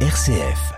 [0.00, 0.74] RCF.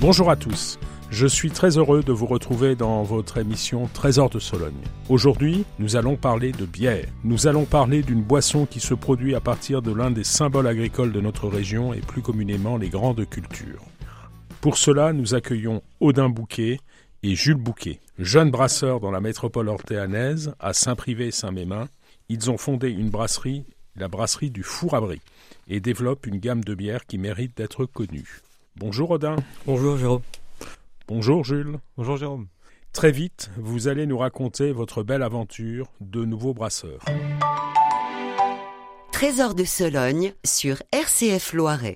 [0.00, 0.78] Bonjour à tous.
[1.10, 4.74] Je suis très heureux de vous retrouver dans votre émission Trésor de Sologne.
[5.08, 7.06] Aujourd'hui, nous allons parler de bière.
[7.22, 11.12] Nous allons parler d'une boisson qui se produit à partir de l'un des symboles agricoles
[11.12, 13.84] de notre région et plus communément les grandes cultures.
[14.60, 16.80] Pour cela, nous accueillons Odin Bouquet
[17.22, 21.88] et Jules Bouquet, jeunes brasseurs dans la métropole ortéanaise, à Saint-Privé-Saint-Mémin.
[22.28, 25.22] Ils ont fondé une brasserie, la brasserie du Four à Brie,
[25.68, 28.40] et développent une gamme de bières qui mérite d'être connue.
[28.74, 29.36] Bonjour Odin.
[29.66, 30.22] Bonjour Jérôme.
[31.08, 31.78] Bonjour Jules.
[31.96, 32.48] Bonjour Jérôme.
[32.92, 37.04] Très vite, vous allez nous raconter votre belle aventure de nouveau brasseur.
[39.12, 41.94] Trésor de Sologne sur RCF Loiret.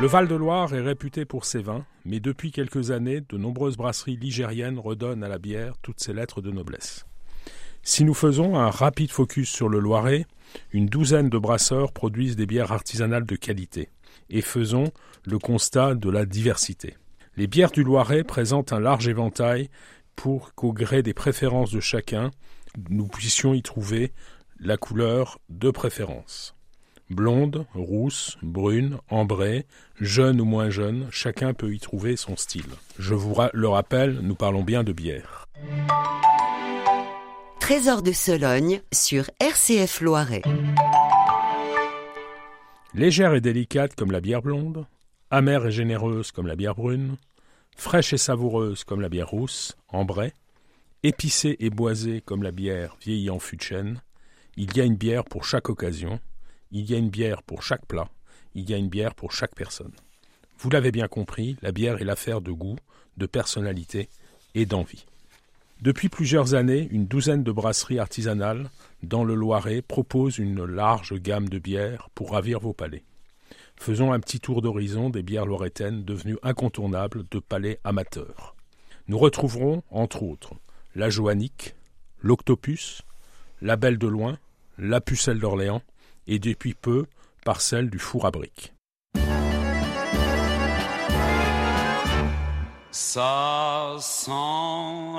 [0.00, 4.78] Le Val-de-Loire est réputé pour ses vins, mais depuis quelques années, de nombreuses brasseries ligériennes
[4.78, 7.04] redonnent à la bière toutes ses lettres de noblesse.
[7.82, 10.26] Si nous faisons un rapide focus sur le Loiret,
[10.70, 13.88] une douzaine de brasseurs produisent des bières artisanales de qualité
[14.30, 14.92] et faisons
[15.24, 16.94] le constat de la diversité.
[17.38, 19.68] Les bières du Loiret présentent un large éventail
[20.14, 22.30] pour qu'au gré des préférences de chacun,
[22.88, 24.12] nous puissions y trouver
[24.58, 26.54] la couleur de préférence.
[27.10, 29.66] Blonde, rousse, brune, ambrée,
[30.00, 32.64] jeune ou moins jeune, chacun peut y trouver son style.
[32.98, 35.46] Je vous le rappelle, nous parlons bien de bière.
[37.60, 40.42] Trésor de Sologne sur RCF Loiret.
[42.94, 44.86] Légère et délicate comme la bière blonde,
[45.30, 47.16] amère et généreuse comme la bière brune,
[47.76, 50.32] fraîche et savoureuse comme la bière rousse, ambrée,
[51.02, 54.00] épicée et boisée comme la bière vieillie en fût de chêne,
[54.56, 56.20] il y a une bière pour chaque occasion,
[56.70, 58.08] il y a une bière pour chaque plat,
[58.54, 59.92] il y a une bière pour chaque personne.
[60.58, 62.76] Vous l'avez bien compris, la bière est l'affaire de goût,
[63.16, 64.08] de personnalité
[64.54, 65.04] et d'envie.
[65.82, 68.70] Depuis plusieurs années, une douzaine de brasseries artisanales
[69.02, 73.04] dans le Loiret proposent une large gamme de bières pour ravir vos palais.
[73.78, 78.56] Faisons un petit tour d'horizon des bières loiretaines devenues incontournables de palais amateurs.
[79.08, 80.54] Nous retrouverons, entre autres,
[80.94, 81.74] la Joannique,
[82.20, 83.02] l'Octopus,
[83.62, 84.38] la Belle de Loin,
[84.78, 85.82] la Pucelle d'Orléans
[86.26, 87.06] et depuis peu
[87.44, 88.72] par celle du Four à briques.
[92.90, 94.30] Ça sent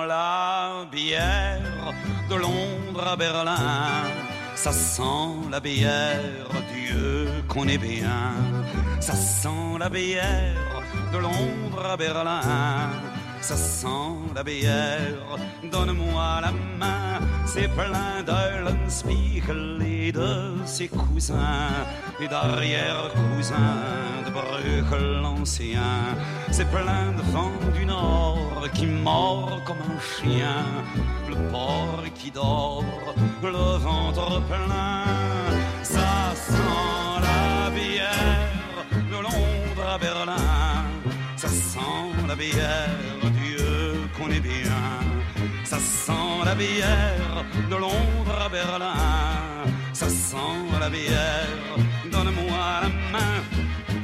[0.07, 1.93] la bière
[2.29, 4.26] de Londres à Berlin.
[4.57, 8.33] Ça sent la bière, Dieu qu'on est bien.
[8.99, 10.81] Ça sent la bière
[11.13, 12.41] de Londres à Berlin.
[13.39, 15.37] Ça sent la bière,
[15.71, 17.19] donne-moi la main.
[17.45, 21.85] C'est plein d'Eulenspiegel et de ses cousins
[22.19, 23.96] et d'arrière-cousins
[24.57, 26.15] Bruegel l'ancien.
[26.51, 30.65] C'est plein de vent du nord qui mord comme un chien.
[31.29, 32.83] Le porc qui dort,
[33.43, 35.03] le ventre plein.
[35.83, 40.85] Ça sent la bière de Londres à Berlin.
[41.35, 44.81] Ça sent la bière, Dieu qu'on est bien.
[45.63, 49.67] Ça sent la bière de Londres à Berlin.
[49.93, 51.77] Ça sent la bière,
[52.11, 52.96] donne-moi la.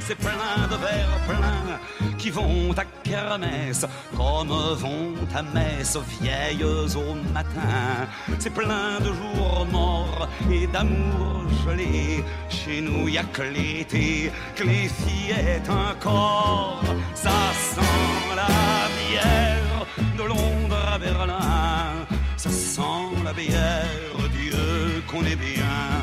[0.06, 1.78] C'est plein de verres pleins
[2.18, 8.06] qui vont à kermesse comme vont à messe vieilles au matin.
[8.38, 12.22] C'est plein de jours morts et d'amour gelé.
[12.50, 16.84] Chez nous y a que l'été, que les fillettes encore.
[17.14, 19.86] Ça sent la bière
[20.18, 22.06] de Londres à Berlin.
[22.36, 25.94] Ça sent la bière, Dieu qu'on est bien.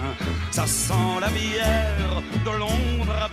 [0.50, 3.28] Ça sent la bière de Londres à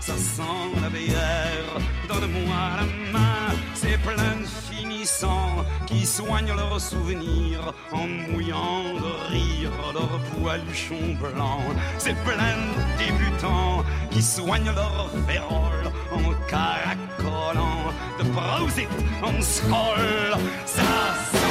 [0.00, 0.42] Ça sent
[0.80, 1.72] la bière,
[2.08, 3.54] donne-moi la main.
[3.74, 11.74] C'est plein de finissants qui soignent leurs souvenirs en mouillant de rire leurs poiluchons blancs.
[11.98, 18.88] C'est plein de débutants qui soignent leurs féroles en caracolant de Prosit
[19.22, 20.38] en scroll.
[20.64, 20.82] Ça
[21.32, 21.45] sent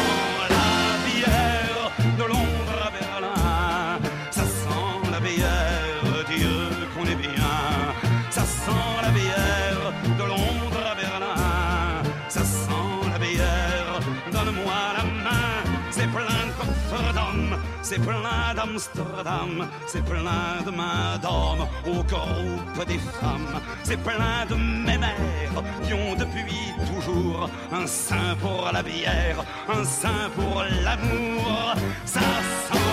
[14.32, 15.46] donne-moi la main.
[15.92, 20.72] C'est plein de d'hommes, c'est plein d'Amsterdam, c'est plein de
[21.22, 23.62] d'hommes au groupe des femmes.
[23.84, 29.84] C'est plein de mes mères qui ont depuis toujours un sein pour la bière, un
[29.84, 31.76] sein pour l'amour.
[32.06, 32.85] Ça sent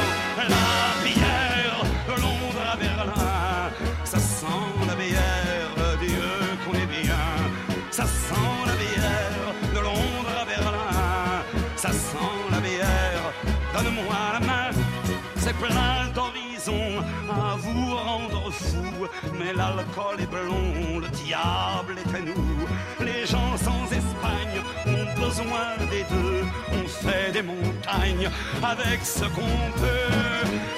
[15.62, 19.06] plein d'horizons à vous rendre fou,
[19.38, 25.66] mais l'alcool est blond, le diable est à nous, les gens sans Espagne ont besoin
[25.90, 26.42] des deux,
[26.72, 28.28] on fait des montagnes
[28.62, 30.71] avec ce qu'on peut.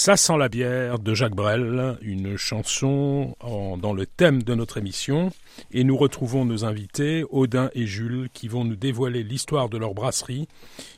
[0.00, 5.32] Ça sent la bière de Jacques Brel, une chanson dans le thème de notre émission.
[5.72, 9.94] Et nous retrouvons nos invités, Odin et Jules, qui vont nous dévoiler l'histoire de leur
[9.94, 10.46] brasserie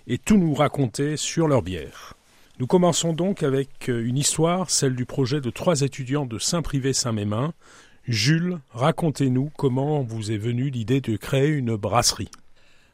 [0.06, 2.12] et tout nous raconter sur leur bière.
[2.58, 7.54] Nous commençons donc avec euh, une histoire, celle du projet de trois étudiants de Saint-Privé-Saint-Mémin.
[8.06, 12.30] Jules, racontez-nous comment vous est venue l'idée de créer une brasserie.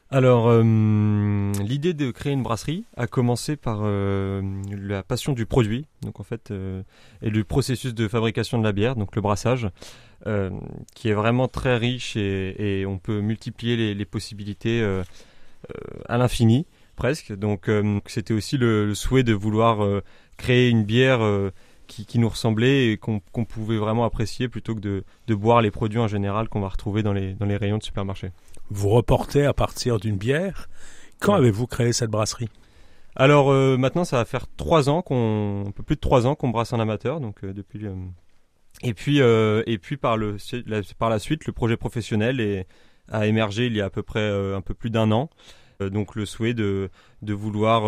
[0.09, 5.85] Alors, euh, l'idée de créer une brasserie a commencé par euh, la passion du produit,
[6.01, 6.81] donc en fait, euh,
[7.21, 9.67] et du processus de fabrication de la bière, donc le brassage,
[10.95, 14.83] qui est vraiment très riche et, on peut multiplier les, possibilités
[16.09, 16.65] à l'infini,
[16.97, 17.33] presque.
[17.33, 17.69] Donc,
[18.07, 20.01] c'était aussi le, souhait de vouloir
[20.35, 21.21] créer une bière
[21.87, 25.99] qui, nous ressemblait et qu'on pouvait vraiment apprécier plutôt que de, de boire les produits
[25.99, 28.31] en général qu'on va retrouver dans les, dans les rayons de supermarché.
[28.69, 30.67] Vous reportez à partir d'une bière.
[31.19, 31.39] Quand Ouais.
[31.39, 32.49] avez-vous créé cette brasserie?
[33.15, 36.35] Alors euh, maintenant, ça va faire trois ans qu'on, un peu plus de trois ans
[36.35, 37.85] qu'on brasse en amateur, donc euh, depuis.
[37.85, 37.95] euh,
[38.83, 40.37] et puis euh, et puis par le
[40.67, 42.67] la- par la suite, le projet professionnel est,
[43.11, 45.29] a émergé il y a à peu près un peu plus d'un an.
[45.79, 46.89] Donc le souhait de
[47.23, 47.83] de vouloir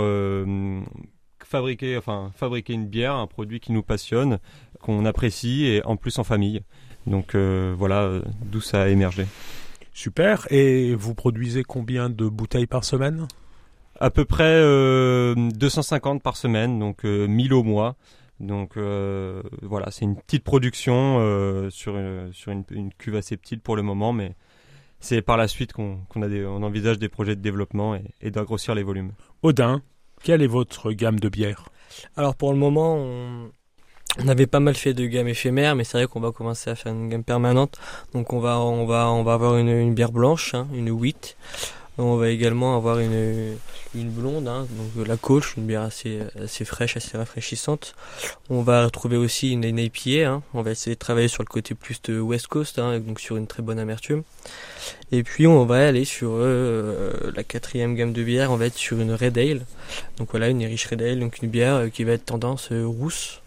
[1.43, 4.39] fabriquer enfin fabriquer une bière, un produit qui nous passionne,
[4.79, 6.61] qu'on apprécie et en plus en famille.
[7.05, 9.25] Donc voilà d'où ça a émergé.
[9.94, 10.47] Super.
[10.51, 13.27] Et vous produisez combien de bouteilles par semaine?
[14.00, 17.95] À peu près euh, 250 par semaine, donc euh, 1000 au mois.
[18.39, 23.36] Donc euh, voilà, c'est une petite production euh, sur, une, sur une, une cuve assez
[23.36, 24.36] petite pour le moment, mais
[25.01, 28.03] c'est par la suite qu'on qu'on a des, on envisage des projets de développement et,
[28.21, 29.12] et d'agrossir les volumes.
[29.44, 29.81] Odin,
[30.24, 31.68] quelle est votre gamme de bière?
[32.15, 33.51] Alors pour le moment, on,
[34.17, 36.75] on avait pas mal fait de gamme éphémère, mais c'est vrai qu'on va commencer à
[36.75, 37.77] faire une gamme permanente.
[38.13, 41.38] Donc on va on va on va avoir une, une bière blanche, hein, une wheat.
[41.97, 43.57] On va également avoir une
[43.95, 47.95] une blonde, hein, donc la coach, une bière assez assez fraîche, assez rafraîchissante.
[48.50, 50.27] On va retrouver aussi une, une IPA.
[50.27, 50.44] Hein.
[50.53, 53.35] On va essayer de travailler sur le côté plus de West Coast, hein, donc sur
[53.35, 54.23] une très bonne amertume.
[55.11, 58.51] Et puis on va aller sur euh, la quatrième gamme de bière.
[58.51, 59.65] On va être sur une Red Ale.
[60.17, 62.85] Donc voilà, une Irish Red Ale, donc une bière euh, qui va être tendance euh,
[62.85, 63.41] rousse.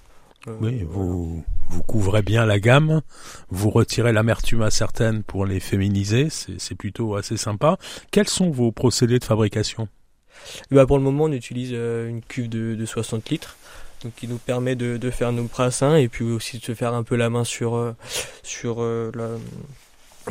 [0.48, 3.02] Euh, Oui, vous, vous couvrez bien la gamme,
[3.50, 7.78] vous retirez l'amertume à certaines pour les féminiser, c'est plutôt assez sympa.
[8.10, 9.88] Quels sont vos procédés de fabrication?
[10.70, 13.56] Bah pour le moment, on utilise euh, une cuve de, de 60 litres,
[14.02, 16.94] donc qui nous permet de, de faire nos brassins et puis aussi de se faire
[16.94, 17.94] un peu la main sur euh,
[18.42, 19.38] sur la,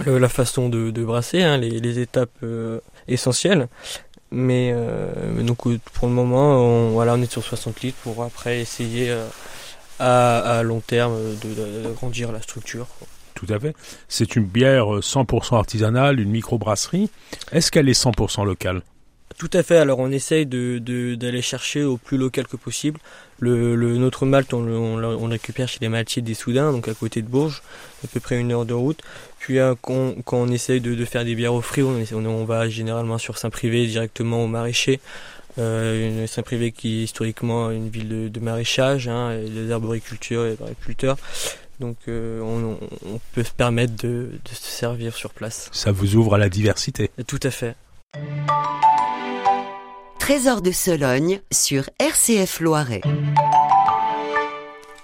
[0.05, 3.67] la façon de, de brasser, hein, les, les étapes euh, essentielles.
[4.31, 5.59] Mais euh, donc
[5.93, 9.27] pour le moment, on, voilà, on est sur 60 litres pour après essayer euh,
[10.01, 12.87] à, à long terme de- de- d'agrandir la structure.
[12.99, 13.07] quoi.
[13.35, 13.75] Tout à fait.
[14.07, 17.09] C'est une bière euh, 100% artisanale, une microbrasserie.
[17.51, 18.81] Est-ce qu'elle est 100% locale?
[19.37, 19.77] Tout à fait.
[19.77, 22.99] Alors on essaye de de- d'aller chercher au plus local que possible.
[23.39, 27.27] Le, le notre malt, on, récupère chez les maltiers des Soudins, donc à côté de
[27.27, 27.63] Bourges,
[28.03, 29.01] à peu près une heure de route.
[29.39, 32.45] Puis euh, quand, quand on essaye de, de faire des bières au fruits, on, on
[32.45, 34.99] va généralement sur Saint-Privé directement au maraîcher.
[35.57, 40.45] Euh, une Saint-Privé qui est historiquement une ville de, de maraîchage, hein, et des arboricultures
[40.45, 41.17] et des agriculteurs.
[41.79, 42.77] Donc euh, on,
[43.07, 45.69] on peut se permettre de, de se servir sur place.
[45.71, 47.09] Ça vous ouvre à la diversité.
[47.27, 47.75] Tout à fait.
[50.19, 53.01] Trésor de Sologne sur RCF Loiret.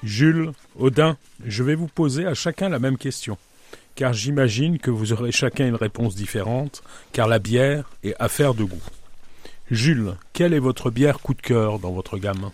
[0.03, 3.37] Jules, Odin, je vais vous poser à chacun la même question.
[3.95, 8.63] Car j'imagine que vous aurez chacun une réponse différente, car la bière est affaire de
[8.63, 8.83] goût.
[9.69, 12.51] Jules, quelle est votre bière coup de cœur dans votre gamme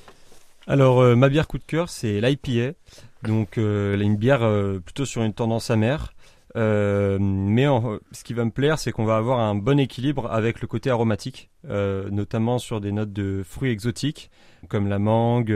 [0.66, 2.76] Alors euh, ma bière coup de cœur, c'est l'IPA,
[3.22, 6.16] donc euh, une bière euh, plutôt sur une tendance amère.
[6.56, 7.66] Mais
[8.12, 10.90] ce qui va me plaire, c'est qu'on va avoir un bon équilibre avec le côté
[10.90, 14.30] aromatique, notamment sur des notes de fruits exotiques
[14.70, 15.56] comme la mangue,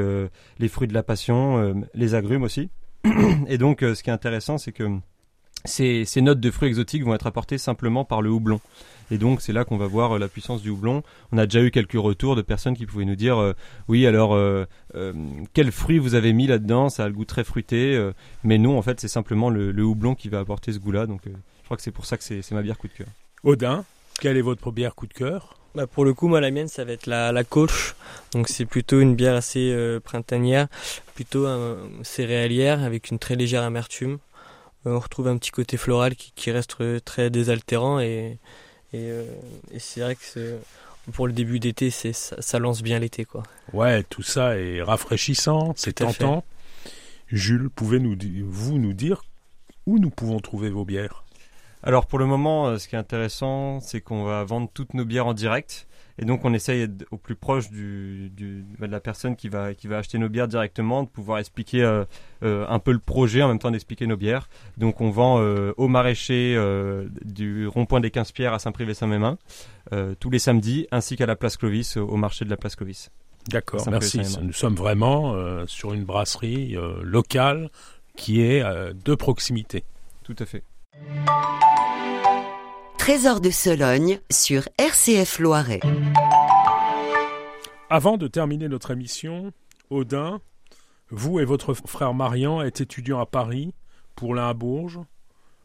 [0.57, 2.69] les fruits de la passion, les agrumes aussi.
[3.47, 4.89] Et donc, ce qui est intéressant, c'est que
[5.65, 8.59] ces notes de fruits exotiques vont être apportées simplement par le houblon.
[9.11, 11.03] Et donc c'est là qu'on va voir la puissance du houblon.
[11.31, 13.53] On a déjà eu quelques retours de personnes qui pouvaient nous dire
[13.87, 14.37] oui alors
[15.53, 18.11] quel fruit vous avez mis là-dedans, ça a le goût très fruité.
[18.43, 21.05] mais non en fait c'est simplement le, le, houblon qui va apporter ce goût-là.
[21.05, 23.07] Donc je crois que c'est pour ça que c'est ma bière coup de cœur.
[23.43, 23.85] Odin,
[24.19, 25.57] quelle est votre bière coup de cœur?
[25.75, 27.93] Bah pour le coup, moi, la mienne, ça va être la, la coach.
[28.31, 30.67] Donc, c'est plutôt une bière assez euh, printanière,
[31.13, 34.17] plutôt euh, céréalière, avec une très légère amertume.
[34.87, 38.39] Euh, on retrouve un petit côté floral qui, qui reste très désaltérant et,
[38.93, 39.09] et,
[39.71, 40.59] et c'est vrai que
[41.11, 43.43] pour le début d'été, c'est ça, ça, lance bien l'été, quoi.
[43.73, 46.43] Ouais, tout ça est rafraîchissant, c'est tentant.
[47.27, 49.23] Jules, pouvez-vous nous dire
[49.85, 51.23] où nous pouvons trouver vos bières?
[51.83, 55.05] Alors pour le moment, euh, ce qui est intéressant, c'est qu'on va vendre toutes nos
[55.05, 55.86] bières en direct.
[56.19, 59.87] Et donc on essaye d'être au plus proche du, de la personne qui va, qui
[59.87, 62.05] va acheter nos bières directement, de pouvoir expliquer euh,
[62.43, 64.49] euh, un peu le projet en même temps d'expliquer nos bières.
[64.77, 65.37] Donc on vend
[65.77, 66.57] au maraîcher
[67.23, 69.37] du rond-point des 15 pierres à Saint-Privé-Saint-Mémin
[70.19, 73.09] tous les samedis, ainsi qu'à la place Clovis, au marché de la place Clovis.
[73.49, 74.19] D'accord, merci.
[74.41, 75.35] Nous sommes vraiment
[75.67, 77.69] sur une brasserie locale
[78.15, 79.83] qui est de proximité.
[80.23, 80.63] Tout à fait.
[83.07, 85.79] Trésor de Sologne sur RCF Loiret.
[87.89, 89.53] Avant de terminer notre émission,
[89.89, 90.41] Odin,
[91.09, 93.73] vous et votre frère Marian êtes étudiants à Paris,
[94.17, 94.99] pour l'un à Bourges,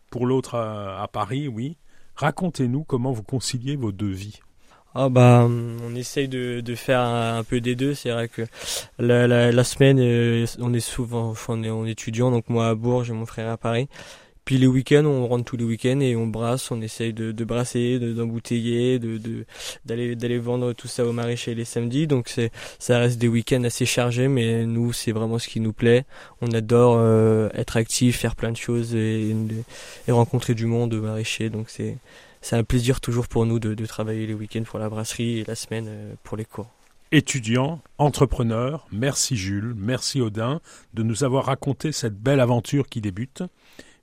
[0.09, 1.77] pour l'autre à, Paris, oui.
[2.15, 4.39] Racontez-nous comment vous conciliez vos deux vies.
[4.95, 7.95] Ah bah, on essaye de, faire un, peu des deux.
[7.95, 8.43] C'est vrai que
[9.01, 13.11] la, semaine, euh, on est souvent, on est, on est étudiant, donc moi à Bourges
[13.11, 13.89] et mon frère à Paris.
[14.53, 17.99] Puis les week-ends, on rentre tous les week-ends et on brasse, on essaye de, brasser,
[17.99, 19.47] d'embouteiller, de,
[19.87, 22.07] d'aller vendre tout ça au maraîcher les samedis.
[22.07, 22.39] Donc
[22.79, 26.05] ça reste des week-ends assez chargés, mais nous c'est vraiment ce qui nous plaît.
[26.43, 29.35] On adore euh, être actif, faire plein de choses et,
[30.07, 31.49] et rencontrer du monde au maraîcher.
[31.49, 31.97] Donc c'est
[32.43, 35.45] c'est un plaisir toujours pour nous de, de travailler les week-ends pour la brasserie et
[35.47, 36.69] la semaine euh, pour les cours
[37.13, 40.63] étudiant, entrepreneur, merci Jules, merci Odin
[40.95, 43.43] de nous avoir raconté cette belle aventure qui débute.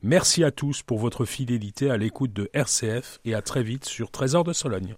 [0.01, 4.11] Merci à tous pour votre fidélité à l'écoute de RCF et à très vite sur
[4.11, 4.95] Trésor de Sologne.